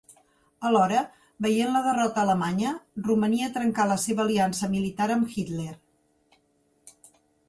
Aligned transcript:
Alhora, 0.67 1.01
veient 1.45 1.73
la 1.77 1.81
derrota 1.87 2.19
alemanya, 2.23 2.71
Romania 3.07 3.49
trencà 3.57 3.85
la 3.91 3.97
seva 4.05 4.23
aliança 4.25 4.71
militar 4.71 5.09
amb 5.17 5.35
Hitler. 5.37 5.71